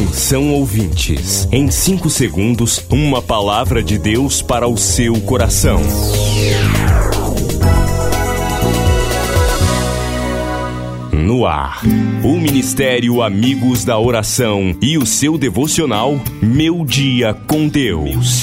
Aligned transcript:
Atenção 0.00 0.54
ouvintes, 0.54 1.46
em 1.52 1.70
5 1.70 2.08
segundos, 2.08 2.82
uma 2.88 3.20
palavra 3.20 3.82
de 3.82 3.98
Deus 3.98 4.40
para 4.40 4.66
o 4.66 4.74
seu 4.74 5.20
coração. 5.20 5.78
No 11.12 11.44
ar, 11.44 11.82
o 12.24 12.38
Ministério 12.38 13.20
Amigos 13.20 13.84
da 13.84 13.98
Oração 13.98 14.74
e 14.80 14.96
o 14.96 15.04
seu 15.04 15.36
devocional 15.36 16.18
Meu 16.40 16.82
Dia 16.86 17.34
com 17.34 17.68
Deus. 17.68 18.40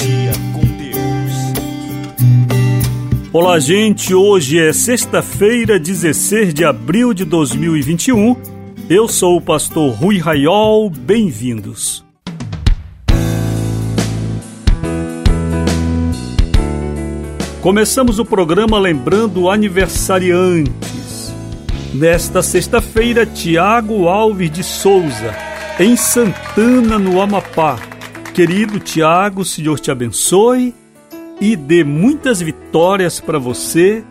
Olá, 3.32 3.58
gente. 3.58 4.14
Hoje 4.14 4.60
é 4.60 4.72
sexta-feira, 4.72 5.76
16 5.76 6.54
de 6.54 6.64
abril 6.64 7.12
de 7.12 7.24
2021. 7.24 8.57
Eu 8.90 9.06
sou 9.06 9.36
o 9.36 9.40
pastor 9.42 9.92
Rui 9.92 10.16
Raiol. 10.16 10.88
Bem-vindos. 10.88 12.02
Começamos 17.60 18.18
o 18.18 18.24
programa 18.24 18.78
lembrando 18.78 19.50
aniversariantes. 19.50 21.34
Nesta 21.92 22.40
sexta-feira, 22.40 23.26
Tiago 23.26 24.08
Alves 24.08 24.50
de 24.50 24.64
Souza, 24.64 25.36
em 25.78 25.94
Santana, 25.94 26.98
no 26.98 27.20
Amapá. 27.20 27.78
Querido 28.32 28.80
Tiago, 28.80 29.44
Senhor 29.44 29.78
te 29.78 29.90
abençoe 29.90 30.74
e 31.38 31.56
dê 31.56 31.84
muitas 31.84 32.40
vitórias 32.40 33.20
para 33.20 33.38
você 33.38 34.02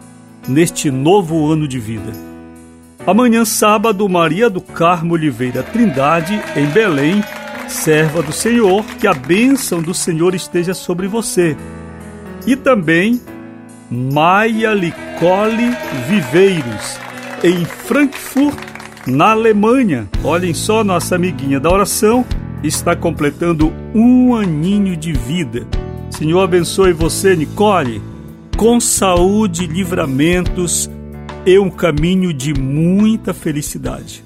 neste 0.48 0.92
novo 0.92 1.52
ano 1.52 1.68
de 1.68 1.80
vida. 1.80 2.27
Amanhã, 3.08 3.46
sábado, 3.46 4.10
Maria 4.10 4.50
do 4.50 4.60
Carmo 4.60 5.14
Oliveira 5.14 5.64
Trindade, 5.64 6.44
em 6.58 6.66
Belém, 6.66 7.24
serva 7.66 8.22
do 8.22 8.34
Senhor, 8.34 8.84
que 9.00 9.08
a 9.08 9.14
bênção 9.14 9.82
do 9.82 9.94
Senhor 9.94 10.36
esteja 10.36 10.74
sobre 10.74 11.08
você. 11.08 11.56
E 12.46 12.54
também 12.58 13.22
Maia 13.90 14.74
Licole 14.74 15.74
Viveiros, 16.10 17.00
em 17.42 17.64
Frankfurt, 17.64 18.58
na 19.08 19.32
Alemanha. 19.32 20.10
Olhem 20.22 20.54
só, 20.54 20.84
nossa 20.84 21.16
amiguinha 21.16 21.62
da 21.62 21.72
oração 21.72 22.26
está 22.62 22.94
completando 22.94 23.74
um 23.96 24.36
aninho 24.36 24.98
de 24.98 25.14
vida. 25.14 25.66
Senhor 26.10 26.42
abençoe 26.42 26.92
você, 26.92 27.38
Nicole, 27.38 28.02
com 28.58 28.82
saúde 28.82 29.66
livramentos 29.66 30.90
e 31.48 31.58
um 31.58 31.70
caminho 31.70 32.34
de 32.34 32.54
muita 32.54 33.34
felicidade. 33.34 34.22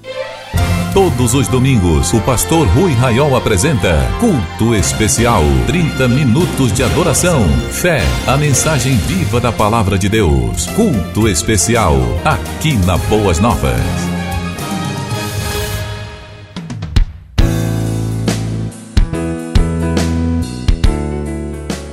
Todos 0.92 1.34
os 1.34 1.46
domingos, 1.46 2.12
o 2.12 2.20
pastor 2.20 2.66
Rui 2.66 2.90
Raiol 2.94 3.36
apresenta 3.36 3.96
Culto 4.18 4.74
Especial. 4.74 5.44
30 5.68 6.08
minutos 6.08 6.72
de 6.72 6.82
adoração, 6.82 7.44
fé, 7.70 8.02
a 8.26 8.36
mensagem 8.36 8.96
viva 8.96 9.38
da 9.40 9.52
palavra 9.52 9.96
de 9.96 10.08
Deus. 10.08 10.66
Culto 10.74 11.28
Especial, 11.28 11.94
aqui 12.24 12.76
na 12.84 12.98
Boas 12.98 13.38
Novas. 13.38 13.70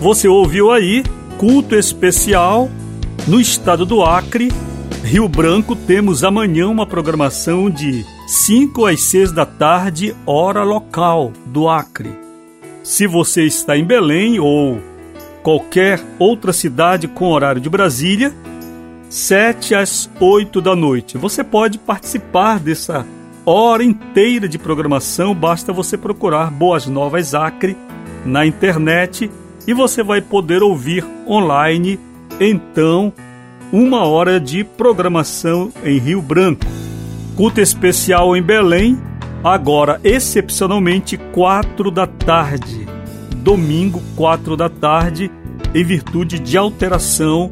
Você 0.01 0.27
ouviu 0.27 0.71
aí 0.71 1.03
culto 1.37 1.75
especial 1.75 2.67
no 3.27 3.39
estado 3.39 3.85
do 3.85 4.01
Acre, 4.01 4.49
Rio 5.03 5.27
Branco. 5.27 5.75
Temos 5.75 6.23
amanhã 6.23 6.67
uma 6.67 6.85
programação 6.85 7.69
de 7.69 8.05
5 8.27 8.85
às 8.85 9.01
6 9.01 9.31
da 9.31 9.45
tarde, 9.45 10.15
hora 10.25 10.63
local 10.63 11.31
do 11.45 11.67
Acre. 11.67 12.11
Se 12.83 13.07
você 13.07 13.43
está 13.43 13.77
em 13.77 13.83
Belém 13.83 14.39
ou 14.39 14.79
qualquer 15.41 15.99
outra 16.17 16.51
cidade 16.53 17.07
com 17.07 17.31
horário 17.31 17.61
de 17.61 17.69
Brasília, 17.69 18.33
7 19.09 19.73
às 19.73 20.09
8 20.19 20.61
da 20.61 20.75
noite. 20.75 21.17
Você 21.17 21.43
pode 21.43 21.79
participar 21.79 22.59
dessa 22.59 23.05
hora 23.45 23.83
inteira 23.83 24.47
de 24.47 24.59
programação, 24.59 25.33
basta 25.33 25.73
você 25.73 25.97
procurar 25.97 26.51
Boas 26.51 26.85
Novas 26.85 27.33
Acre 27.33 27.75
na 28.25 28.45
internet 28.45 29.31
e 29.65 29.73
você 29.73 30.03
vai 30.03 30.21
poder 30.21 30.61
ouvir 30.61 31.05
online, 31.27 31.99
então, 32.39 33.11
uma 33.71 34.03
hora 34.05 34.39
de 34.39 34.63
programação 34.63 35.71
em 35.83 35.99
Rio 35.99 36.21
Branco. 36.21 36.65
Culto 37.35 37.61
especial 37.61 38.35
em 38.35 38.41
Belém, 38.41 38.99
agora 39.43 39.99
excepcionalmente 40.03 41.17
quatro 41.17 41.91
da 41.91 42.07
tarde. 42.07 42.87
Domingo, 43.37 44.01
quatro 44.15 44.57
da 44.57 44.69
tarde, 44.69 45.31
em 45.73 45.83
virtude 45.83 46.39
de 46.39 46.57
alteração 46.57 47.51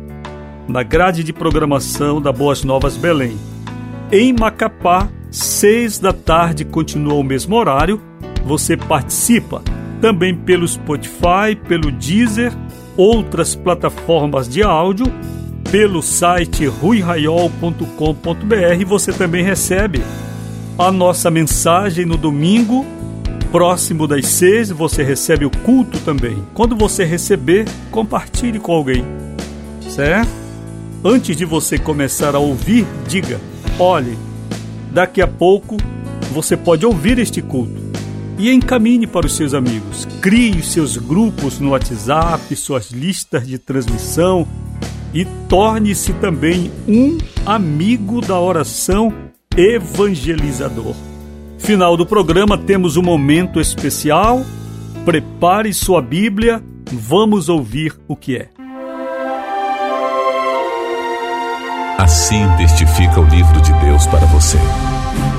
na 0.67 0.83
grade 0.83 1.23
de 1.23 1.31
programação 1.31 2.22
da 2.22 2.31
Boas 2.31 2.63
Novas 2.63 2.97
Belém. 2.97 3.38
Em 4.11 4.33
Macapá, 4.33 5.07
seis 5.31 6.00
da 6.00 6.11
tarde, 6.11 6.66
continua 6.66 7.13
o 7.13 7.23
mesmo 7.23 7.56
horário. 7.56 8.01
Você 8.44 8.75
participa 8.75 9.61
também 10.01 10.35
pelo 10.35 10.67
Spotify, 10.67 11.56
pelo 11.67 11.91
Deezer, 11.91 12.51
outras 12.97 13.56
plataformas 13.56 14.50
de 14.50 14.63
áudio, 14.63 15.06
pelo 15.72 16.01
site 16.01 16.66
ruiraiol.com.br. 16.66 18.85
Você 18.85 19.11
também 19.11 19.44
recebe 19.44 20.01
a 20.78 20.91
nossa 20.91 21.29
mensagem 21.29 22.05
no 22.05 22.17
domingo, 22.17 22.85
próximo 23.51 24.07
das 24.07 24.27
seis, 24.27 24.69
você 24.69 25.03
recebe 25.03 25.45
o 25.45 25.50
culto 25.50 26.00
também. 26.00 26.44
Quando 26.53 26.75
você 26.75 27.03
receber, 27.03 27.66
compartilhe 27.91 28.59
com 28.59 28.73
alguém, 28.73 29.03
certo? 29.89 30.29
Antes 31.03 31.35
de 31.35 31.45
você 31.45 31.77
começar 31.77 32.35
a 32.35 32.39
ouvir, 32.39 32.85
diga: 33.07 33.39
olhe, 33.79 34.17
daqui 34.91 35.22
a 35.22 35.27
pouco 35.27 35.77
você 36.31 36.56
pode 36.56 36.85
ouvir 36.85 37.19
este 37.19 37.41
culto 37.41 37.88
e 38.38 38.51
encaminhe 38.51 39.07
para 39.07 39.25
os 39.25 39.35
seus 39.35 39.53
amigos. 39.53 40.06
Crie 40.22 40.59
os 40.59 40.72
seus 40.72 40.97
grupos 40.97 41.59
no 41.59 41.72
WhatsApp, 41.72 42.56
suas 42.56 42.91
listas 42.91 43.47
de 43.47 43.57
transmissão 43.57 44.47
e 45.13 45.25
torne-se 45.47 46.13
também 46.13 46.72
um 46.88 47.18
amigo 47.45 48.22
da 48.22 48.40
oração 48.40 49.13
evangelizador. 49.56 50.95
Final 51.57 51.97
do 51.97 52.06
programa 52.06 52.57
temos 52.57 52.97
um 52.97 53.01
momento 53.01 53.59
especial. 53.59 54.45
Prepare 55.03 55.73
sua 55.73 56.01
Bíblia, 56.01 56.63
vamos 56.91 57.50
ouvir 57.50 57.94
o 58.07 58.16
que 58.16 58.38
é. 58.38 58.50
Assim 61.97 62.45
testifica 62.57 63.19
o 63.19 63.25
livro 63.25 63.59
de 63.62 63.74
Deus 63.79 64.06
para 64.07 64.25
você. 64.28 64.57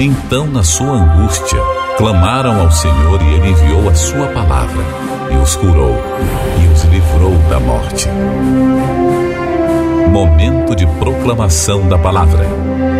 Então, 0.00 0.47
na 0.47 0.62
sua 0.62 0.91
angústia, 0.91 1.59
clamaram 1.97 2.61
ao 2.61 2.71
Senhor 2.71 3.23
e 3.23 3.35
ele 3.35 3.50
enviou 3.50 3.89
a 3.89 3.95
sua 3.95 4.27
palavra 4.29 4.85
e 5.33 5.37
os 5.37 5.56
curou 5.56 5.97
e 6.62 6.73
os 6.73 6.85
livrou 6.85 7.37
da 7.49 7.61
morte. 7.61 8.09
Momento 10.10 10.74
de 10.74 10.86
proclamação 10.98 11.86
da 11.88 11.98
palavra. 11.98 12.44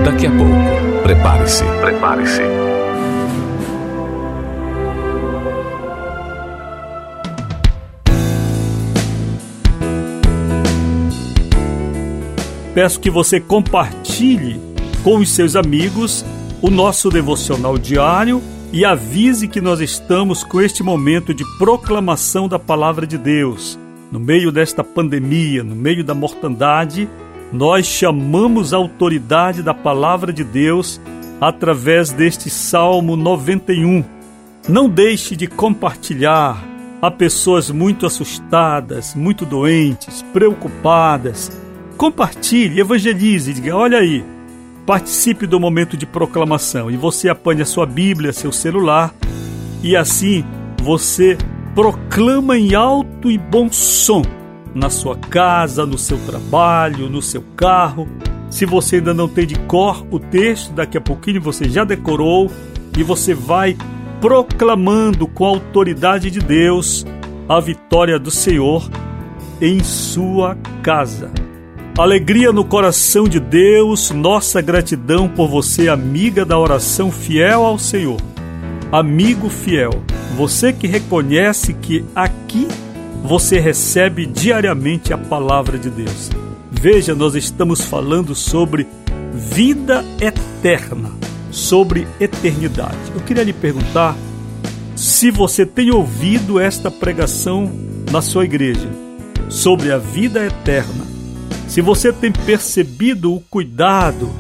Daqui 0.04 0.26
a 0.26 0.30
pouco, 0.30 1.02
prepare-se, 1.02 1.64
prepare-se. 1.80 2.42
Peço 12.74 13.00
que 13.00 13.10
você 13.10 13.40
compartilhe 13.40 14.60
com 15.02 15.16
os 15.16 15.30
seus 15.30 15.56
amigos 15.56 16.25
o 16.60 16.70
nosso 16.70 17.08
devocional 17.08 17.78
diário 17.78 18.42
e 18.72 18.84
avise 18.84 19.49
que 19.49 19.61
nós 19.61 19.81
estamos 19.81 20.44
com 20.44 20.61
este 20.61 20.82
momento 20.82 21.32
de 21.32 21.44
proclamação 21.56 22.46
da 22.46 22.58
palavra 22.58 23.06
de 23.06 23.16
Deus. 23.16 23.78
No 24.10 24.19
meio 24.19 24.50
desta 24.50 24.82
pandemia, 24.82 25.62
no 25.62 25.75
meio 25.75 26.02
da 26.02 26.14
mortandade, 26.14 27.08
nós 27.52 27.87
chamamos 27.87 28.72
a 28.72 28.78
autoridade 28.78 29.62
da 29.62 29.75
palavra 29.75 30.32
de 30.32 30.43
Deus 30.43 31.00
através 31.40 32.10
deste 32.10 32.49
Salmo 32.49 33.16
91. 33.16 34.02
Não 34.69 34.88
deixe 34.88 35.37
de 35.37 35.46
compartilhar 35.46 36.62
a 37.00 37.10
pessoas 37.10 37.70
muito 37.70 38.06
assustadas, 38.06 39.14
muito 39.14 39.44
doentes, 39.44 40.22
preocupadas. 40.32 41.52
Compartilhe, 41.96 42.81
evangelize, 42.81 43.52
diga: 43.52 43.76
olha 43.76 43.99
aí, 43.99 44.25
participe 44.87 45.46
do 45.46 45.61
momento 45.61 45.99
de 45.99 46.06
proclamação 46.06 46.90
e 46.90 46.96
você 46.96 47.28
apanha 47.28 47.64
sua 47.64 47.84
Bíblia, 47.84 48.32
seu 48.32 48.50
celular 48.50 49.14
e 49.82 49.94
assim 49.94 50.44
você 50.82 51.37
proclama 51.75 52.58
em 52.58 52.75
alto 52.75 53.07
e 53.25 53.38
bom 53.38 53.73
som 53.73 54.23
na 54.75 54.91
sua 54.91 55.17
casa, 55.17 55.87
no 55.87 55.99
seu 55.99 56.19
trabalho, 56.19 57.09
no 57.09 57.23
seu 57.23 57.43
carro. 57.56 58.09
Se 58.50 58.65
você 58.65 58.97
ainda 58.97 59.12
não 59.12 59.29
tem 59.29 59.47
de 59.47 59.59
cor 59.61 60.06
o 60.11 60.19
texto, 60.19 60.73
daqui 60.73 60.97
a 60.97 61.00
pouquinho 61.00 61.41
você 61.41 61.69
já 61.69 61.85
decorou 61.85 62.50
e 62.97 63.03
você 63.03 63.35
vai 63.35 63.76
proclamando 64.20 65.26
com 65.26 65.44
a 65.44 65.49
autoridade 65.49 66.31
de 66.31 66.41
Deus 66.41 67.06
a 67.49 67.61
vitória 67.61 68.19
do 68.19 68.31
Senhor 68.31 68.88
em 69.61 69.82
sua 69.82 70.56
casa. 70.82 71.31
Alegria 71.99 72.53
no 72.53 72.64
coração 72.64 73.25
de 73.25 73.41
Deus, 73.41 74.11
nossa 74.11 74.61
gratidão 74.61 75.29
por 75.29 75.49
você, 75.49 75.88
amiga 75.88 76.44
da 76.44 76.56
oração 76.56 77.11
fiel 77.11 77.64
ao 77.64 77.79
Senhor. 77.79 78.21
Amigo 78.93 79.49
fiel, 79.49 79.91
você 80.37 80.73
que 80.73 80.87
reconhece 80.87 81.75
que 81.75 82.05
aqui 82.14 82.69
você 83.23 83.59
recebe 83.59 84.26
diariamente 84.26 85.12
a 85.12 85.19
palavra 85.19 85.79
de 85.79 85.91
Deus. 85.91 86.31
Veja, 86.70 87.15
nós 87.15 87.35
estamos 87.35 87.82
falando 87.82 88.35
sobre 88.35 88.87
vida 89.32 90.05
eterna, 90.20 91.11
sobre 91.50 92.06
eternidade. 92.20 92.97
Eu 93.15 93.20
queria 93.20 93.43
lhe 93.43 93.53
perguntar 93.53 94.17
se 94.94 95.31
você 95.31 95.65
tem 95.65 95.91
ouvido 95.91 96.59
esta 96.59 96.91
pregação 96.91 97.70
na 98.11 98.23
sua 98.23 98.44
igreja 98.44 98.88
sobre 99.49 99.93
a 99.93 99.99
vida 99.99 100.44
eterna. 100.44 101.06
Se 101.67 101.81
você 101.81 102.12
tem 102.12 102.32
percebido 102.32 103.35
o 103.35 103.41
cuidado 103.41 104.31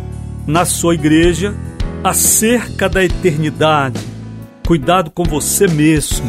na 0.46 0.64
sua 0.64 0.94
igreja 0.94 1.54
acerca 2.02 2.88
da 2.88 3.04
eternidade, 3.04 4.00
cuidado 4.66 5.10
com 5.10 5.24
você 5.24 5.66
mesmo, 5.66 6.26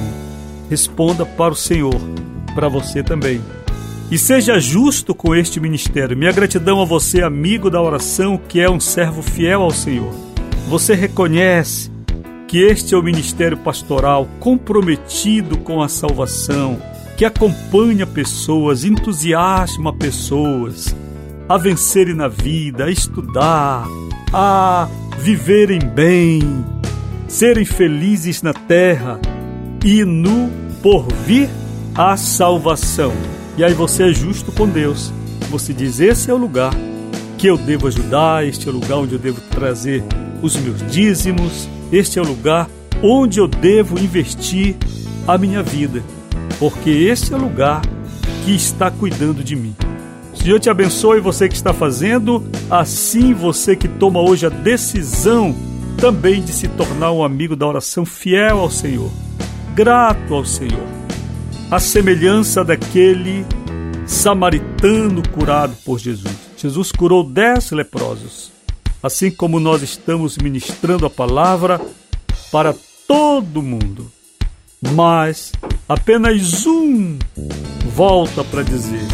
responda 0.70 1.26
para 1.26 1.54
o 1.54 1.58
Senhor, 1.58 1.96
para 2.54 2.68
você 2.68 3.04
também. 3.04 3.42
E 4.12 4.18
seja 4.18 4.60
justo 4.60 5.14
com 5.14 5.36
este 5.36 5.60
ministério. 5.60 6.18
Minha 6.18 6.32
gratidão 6.32 6.82
a 6.82 6.86
você, 6.86 7.22
amigo 7.22 7.70
da 7.70 7.82
oração, 7.82 8.40
que 8.48 8.60
é 8.60 8.70
um 8.70 8.80
servo 8.80 9.22
fiel 9.22 9.62
ao 9.62 9.72
Senhor. 9.72 10.12
Você 10.68 10.96
reconhece 10.96 11.92
que 12.48 12.58
este 12.58 12.96
é 12.96 12.98
o 12.98 13.04
ministério 13.04 13.58
pastoral 13.58 14.28
comprometido 14.40 15.60
com 15.60 15.82
a 15.82 15.88
salvação, 15.88 16.82
que 17.16 17.24
acompanha 17.24 18.08
pessoas, 18.08 18.84
entusiasma 18.84 19.94
pessoas 19.94 20.96
a 21.48 21.58
vencerem 21.58 22.16
na 22.16 22.28
vida, 22.28 22.86
a 22.86 22.92
estudar, 22.92 23.88
a 24.34 24.88
viverem 25.20 25.80
bem, 25.80 26.42
serem 27.28 27.66
felizes 27.66 28.42
na 28.42 28.54
terra 28.54 29.20
e 29.86 30.04
no 30.04 30.50
porvir 30.82 31.50
a 31.96 32.16
salvação. 32.18 33.12
E 33.58 33.64
aí 33.64 33.74
você 33.74 34.10
é 34.10 34.14
justo 34.14 34.52
com 34.52 34.68
Deus. 34.68 35.12
Você 35.50 35.74
diz: 35.74 36.00
esse 36.00 36.30
é 36.32 36.34
o 36.34 36.38
lugar 36.38 36.74
que 37.38 37.48
eu 37.48 37.58
devo 37.58 37.88
ajudar, 37.88 38.46
este 38.46 38.68
é 38.68 38.72
o 38.72 38.76
lugar 38.76 38.98
onde 38.98 39.14
eu 39.14 39.20
devo 39.20 39.40
trazer 39.50 40.04
os 40.42 40.56
meus 40.56 40.86
dízimos, 40.92 41.68
este 41.92 42.20
é 42.20 42.22
o 42.22 42.26
lugar 42.26 42.70
onde 43.02 43.40
eu 43.40 43.48
devo 43.48 43.98
investir 43.98 44.76
a 45.28 45.38
minha 45.38 45.64
vida 45.64 46.04
porque 46.60 46.90
esse 46.90 47.34
é 47.34 47.38
o 47.38 47.40
lugar 47.40 47.82
que 48.44 48.54
está 48.54 48.92
cuidando 48.92 49.44
de 49.44 49.56
mim. 49.56 49.76
Senhor 50.34 50.60
te 50.60 50.70
abençoe 50.70 51.20
você 51.20 51.50
que 51.50 51.56
está 51.56 51.74
fazendo, 51.74 52.46
assim 52.70 53.34
você 53.34 53.76
que 53.76 53.88
toma 53.88 54.22
hoje 54.22 54.46
a 54.46 54.50
decisão 54.50 55.56
também 55.98 56.42
de 56.42 56.54
se 56.54 56.68
tornar 56.68 57.12
um 57.12 57.24
amigo 57.24 57.56
da 57.56 57.68
oração 57.68 58.06
fiel 58.06 58.60
ao 58.60 58.72
Senhor, 58.72 59.12
grato 59.76 60.34
ao 60.34 60.46
Senhor, 60.46 60.88
a 61.72 61.80
semelhança 61.80 62.64
daquele 62.64 63.46
samaritano 64.08 65.22
curado 65.30 65.76
por 65.86 66.00
Jesus. 66.00 66.36
Jesus 66.58 66.92
curou 66.92 67.24
dez 67.24 67.70
leprosos, 67.70 68.52
assim 69.04 69.30
como 69.30 69.60
nós 69.60 69.84
estamos 69.84 70.38
ministrando 70.38 71.06
a 71.06 71.10
palavra 71.10 71.80
para 72.52 72.74
todo 73.08 73.62
mundo. 73.62 74.12
Mas 74.94 75.52
apenas 75.88 76.66
um 76.66 77.20
volta 77.94 78.44
para 78.44 78.64
dizer: 78.64 79.06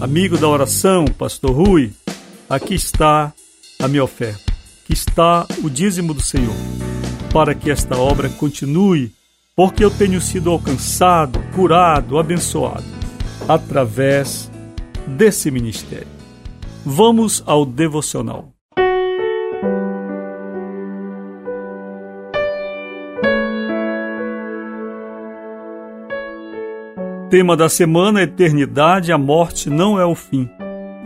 Amigo 0.00 0.38
da 0.38 0.48
oração, 0.48 1.04
Pastor 1.06 1.50
Rui, 1.50 1.92
aqui 2.48 2.74
está 2.74 3.34
a 3.78 3.86
minha 3.86 4.02
oferta, 4.04 4.50
aqui 4.82 4.94
está 4.94 5.46
o 5.62 5.68
dízimo 5.68 6.14
do 6.14 6.22
Senhor, 6.22 6.54
para 7.32 7.54
que 7.54 7.70
esta 7.70 7.98
obra 7.98 8.30
continue, 8.30 9.12
porque 9.58 9.84
eu 9.84 9.90
tenho 9.90 10.20
sido 10.20 10.52
alcançado, 10.52 11.40
curado, 11.52 12.16
abençoado 12.16 12.84
através 13.48 14.48
desse 15.04 15.50
ministério. 15.50 16.06
Vamos 16.86 17.42
ao 17.44 17.66
devocional. 17.66 18.50
Tema 27.28 27.56
da 27.56 27.68
semana: 27.68 28.22
Eternidade, 28.22 29.10
a 29.10 29.18
morte 29.18 29.68
não 29.68 29.98
é 29.98 30.06
o 30.06 30.14
fim. 30.14 30.48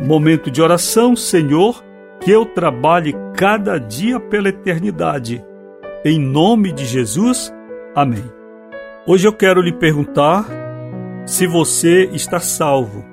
Momento 0.07 0.51
de 0.51 0.61
oração: 0.61 1.17
Senhor, 1.17 1.83
que 2.21 2.31
eu 2.31 2.45
trabalhe 2.45 3.15
cada 3.35 3.79
dia 3.79 4.21
pela 4.21 4.51
eternidade. 4.51 5.43
Em 6.05 6.19
nome 6.19 6.71
de 6.71 6.85
Jesus, 6.85 7.51
amém. 7.95 8.42
Hoje 9.07 9.27
eu 9.27 9.33
quero 9.33 9.61
lhe 9.61 9.73
perguntar 9.73 10.47
se 11.27 11.47
você 11.47 12.09
está 12.13 12.39
salvo. 12.41 13.05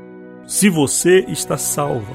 Se 0.46 0.70
você 0.70 1.26
está 1.28 1.58
salva. 1.58 2.14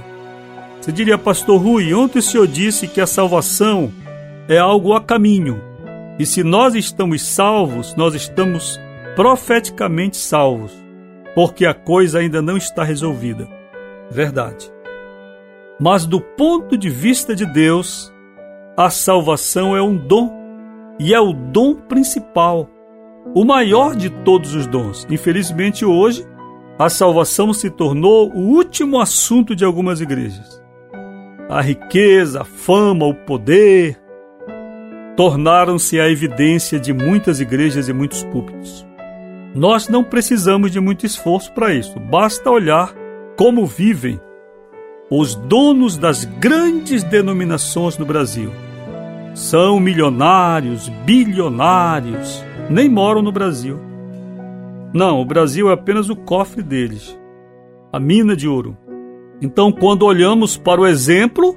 Você 0.81 0.93
diria, 0.93 1.19
Pastor 1.19 1.61
Rui, 1.61 1.93
ontem 1.95 2.19
o 2.19 2.23
senhor 2.23 2.47
disse 2.47 2.87
que 2.87 3.01
a 3.01 3.07
salvação 3.07 3.93
é 4.49 4.59
algo 4.59 4.95
a 4.95 5.01
caminho. 5.01 5.61
E 6.19 6.27
se 6.27 6.43
nós 6.43 6.75
estamos 6.75 7.23
salvos, 7.23 7.95
nós 7.97 8.15
estamos 8.15 8.79
profeticamente 9.17 10.17
salvos 10.17 10.85
porque 11.35 11.67
a 11.67 11.75
coisa 11.75 12.21
ainda 12.21 12.41
não 12.41 12.57
está 12.57 12.85
resolvida. 12.85 13.49
Verdade. 14.11 14.73
Mas 15.81 16.07
do 16.07 16.21
ponto 16.21 16.79
de 16.79 16.89
vista 16.89 17.35
de 17.35 17.45
Deus, 17.45 18.13
a 18.77 18.89
salvação 18.89 19.77
é 19.77 19.83
um 19.83 19.97
dom, 19.97 20.33
e 20.99 21.13
é 21.13 21.21
o 21.21 21.33
dom 21.33 21.75
principal, 21.75 22.69
o 23.35 23.45
maior 23.45 23.95
de 23.95 24.11
todos 24.11 24.55
os 24.55 24.67
dons. 24.67 25.07
Infelizmente, 25.09 25.85
hoje, 25.85 26.27
a 26.79 26.91
salvação 26.91 27.53
se 27.53 27.71
tornou 27.71 28.33
o 28.33 28.41
último 28.41 29.01
assunto 29.01 29.55
de 29.55 29.65
algumas 29.65 30.01
igrejas. 30.01 30.63
A 31.49 31.61
riqueza, 31.61 32.43
a 32.43 32.45
fama, 32.45 33.07
o 33.07 33.15
poder 33.15 34.01
tornaram-se 35.17 36.01
a 36.01 36.11
evidência 36.11 36.81
de 36.81 36.93
muitas 36.93 37.41
igrejas 37.41 37.89
e 37.89 37.93
muitos 37.93 38.25
púlpitos. 38.25 38.85
Nós 39.55 39.89
não 39.89 40.03
precisamos 40.03 40.73
de 40.73 40.81
muito 40.81 41.07
esforço 41.07 41.53
para 41.53 41.73
isso, 41.73 42.01
basta 42.01 42.51
olhar 42.51 42.93
como 43.37 43.67
vivem 43.67 44.21
os 45.11 45.35
donos 45.35 45.97
das 45.97 46.25
grandes 46.25 47.05
denominações 47.05 47.97
no 47.97 48.05
Brasil. 48.05 48.51
São 49.35 49.79
milionários, 49.79 50.89
bilionários, 51.05 52.43
nem 52.71 52.89
moram 52.89 53.23
no 53.23 53.33
Brasil. 53.33 53.79
Não, 54.93 55.21
o 55.21 55.25
Brasil 55.25 55.69
é 55.69 55.73
apenas 55.73 56.09
o 56.09 56.17
cofre 56.17 56.63
deles, 56.63 57.19
a 57.93 57.99
mina 57.99 58.37
de 58.37 58.49
ouro. 58.49 58.77
Então, 59.43 59.73
quando 59.73 60.07
olhamos 60.07 60.57
para 60.57 60.81
o 60.81 60.87
exemplo 60.87 61.55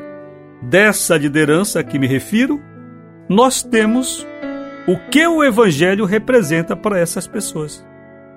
dessa 0.61 1.15
liderança 1.15 1.79
a 1.79 1.83
que 1.83 1.99
me 1.99 2.07
refiro, 2.07 2.59
nós 3.29 3.61
temos 3.61 4.25
o 4.87 4.97
que 5.09 5.25
o 5.27 5.43
Evangelho 5.43 6.05
representa 6.05 6.75
para 6.75 6.99
essas 6.99 7.27
pessoas. 7.27 7.85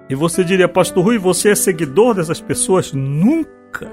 E 0.08 0.14
você 0.14 0.44
diria, 0.44 0.68
Pastor 0.68 1.04
Rui, 1.04 1.18
você 1.18 1.50
é 1.50 1.54
seguidor 1.54 2.14
dessas 2.14 2.40
pessoas? 2.40 2.92
Nunca! 2.92 3.90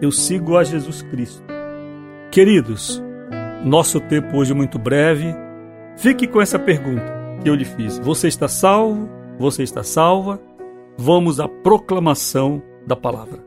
Eu 0.00 0.10
sigo 0.10 0.56
a 0.56 0.64
Jesus 0.64 1.02
Cristo. 1.02 1.44
Queridos, 2.30 3.02
nosso 3.64 4.00
tempo 4.00 4.36
hoje 4.36 4.52
é 4.52 4.54
muito 4.54 4.78
breve. 4.78 5.32
Fique 5.96 6.26
com 6.26 6.40
essa 6.40 6.58
pergunta 6.58 7.21
que 7.42 7.50
eu 7.50 7.54
lhe 7.54 7.64
fiz. 7.64 7.98
Você 7.98 8.28
está 8.28 8.48
salvo? 8.48 9.08
Você 9.38 9.62
está 9.62 9.82
salva? 9.82 10.40
Vamos 10.96 11.40
à 11.40 11.48
proclamação 11.48 12.62
da 12.86 12.94
palavra. 12.94 13.44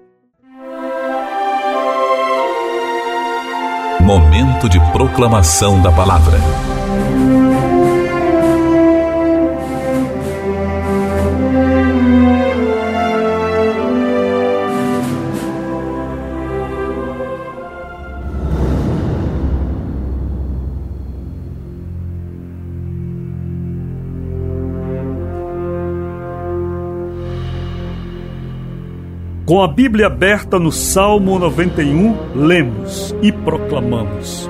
Momento 4.02 4.70
de 4.70 4.80
proclamação 4.92 5.82
da 5.82 5.92
palavra. 5.92 6.38
Com 29.46 29.62
a 29.62 29.68
Bíblia 29.68 30.08
aberta 30.08 30.58
no 30.58 30.72
Salmo 30.72 31.38
91, 31.38 32.34
lemos 32.34 33.16
e 33.22 33.32
proclamamos: 33.32 34.50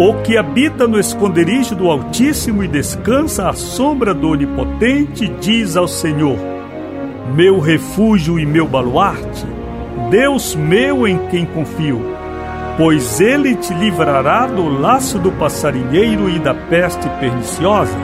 O 0.00 0.14
que 0.14 0.36
habita 0.36 0.88
no 0.88 0.98
esconderijo 0.98 1.76
do 1.76 1.88
Altíssimo 1.88 2.64
e 2.64 2.66
descansa 2.66 3.48
à 3.48 3.52
sombra 3.52 4.12
do 4.12 4.30
Onipotente, 4.30 5.28
diz 5.40 5.76
ao 5.76 5.86
Senhor: 5.86 6.36
Meu 7.36 7.60
refúgio 7.60 8.36
e 8.36 8.44
meu 8.44 8.66
baluarte, 8.66 9.46
Deus 10.10 10.56
meu 10.56 11.06
em 11.06 11.16
quem 11.28 11.46
confio. 11.46 12.02
Pois 12.76 13.20
ele 13.20 13.54
te 13.54 13.72
livrará 13.74 14.48
do 14.48 14.68
laço 14.68 15.20
do 15.20 15.30
passarinheiro 15.30 16.28
e 16.28 16.40
da 16.40 16.52
peste 16.52 17.08
perniciosa, 17.20 17.96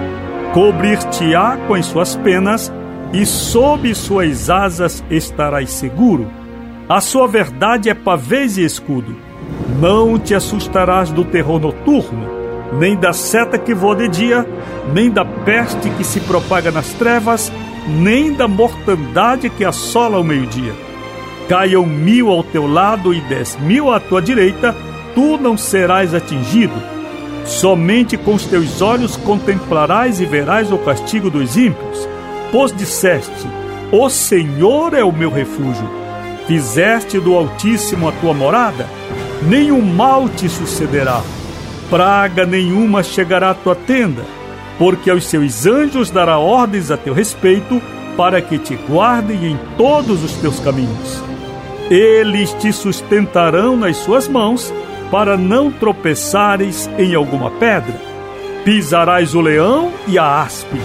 cobrir-te-á 0.54 1.56
com 1.66 1.74
as 1.74 1.86
suas 1.86 2.14
penas, 2.14 2.72
e 3.12 3.26
sob 3.26 3.94
suas 3.94 4.50
asas 4.50 5.04
estarás 5.10 5.70
seguro. 5.70 6.30
A 6.88 7.00
sua 7.00 7.26
verdade 7.26 7.88
é 7.88 7.94
pavês 7.94 8.56
e 8.56 8.64
escudo 8.64 9.30
não 9.78 10.18
te 10.18 10.34
assustarás 10.34 11.10
do 11.10 11.24
terror 11.24 11.60
noturno, 11.60 12.28
nem 12.78 12.96
da 12.96 13.12
seta 13.12 13.58
que 13.58 13.74
voa 13.74 13.96
de 13.96 14.08
dia, 14.08 14.46
nem 14.92 15.10
da 15.10 15.24
peste 15.24 15.88
que 15.90 16.04
se 16.04 16.20
propaga 16.20 16.70
nas 16.70 16.88
trevas, 16.94 17.52
nem 17.88 18.32
da 18.32 18.48
mortandade 18.48 19.48
que 19.48 19.64
assola 19.64 20.16
ao 20.16 20.24
meio-dia. 20.24 20.72
Caiam 21.48 21.84
mil 21.84 22.30
ao 22.30 22.44
teu 22.44 22.66
lado 22.66 23.12
e 23.12 23.20
dez 23.22 23.56
mil 23.60 23.92
à 23.92 23.98
tua 23.98 24.22
direita, 24.22 24.74
tu 25.14 25.36
não 25.36 25.56
serás 25.56 26.14
atingido. 26.14 26.74
Somente 27.44 28.16
com 28.16 28.34
os 28.34 28.44
teus 28.44 28.80
olhos 28.82 29.16
contemplarás 29.16 30.20
e 30.20 30.26
verás 30.26 30.70
o 30.70 30.78
castigo 30.78 31.30
dos 31.30 31.56
ímpios, 31.56 32.08
pois 32.52 32.72
disseste: 32.72 33.46
O 33.92 34.08
Senhor 34.08 34.94
é 34.94 35.04
o 35.04 35.12
meu 35.12 35.30
refúgio. 35.30 35.88
Fizeste 36.46 37.20
do 37.20 37.34
Altíssimo 37.34 38.08
a 38.08 38.12
tua 38.12 38.34
morada 38.34 38.86
nenhum 39.42 39.80
mal 39.80 40.28
te 40.28 40.48
sucederá, 40.48 41.22
praga 41.88 42.44
nenhuma 42.44 43.02
chegará 43.02 43.50
à 43.50 43.54
tua 43.54 43.74
tenda, 43.74 44.22
porque 44.78 45.10
aos 45.10 45.24
seus 45.24 45.66
anjos 45.66 46.10
dará 46.10 46.38
ordens 46.38 46.90
a 46.90 46.96
teu 46.96 47.14
respeito, 47.14 47.80
para 48.16 48.42
que 48.42 48.58
te 48.58 48.74
guardem 48.74 49.52
em 49.52 49.58
todos 49.78 50.22
os 50.22 50.32
teus 50.34 50.60
caminhos. 50.60 51.22
Eles 51.90 52.52
te 52.54 52.72
sustentarão 52.72 53.76
nas 53.76 53.96
suas 53.96 54.28
mãos, 54.28 54.72
para 55.10 55.36
não 55.36 55.72
tropeçares 55.72 56.88
em 56.98 57.14
alguma 57.14 57.50
pedra. 57.50 58.00
Pisarás 58.64 59.34
o 59.34 59.40
leão 59.40 59.90
e 60.06 60.18
a 60.18 60.42
áspide, 60.42 60.84